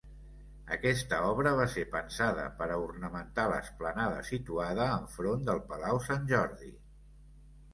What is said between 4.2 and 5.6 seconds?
situada enfront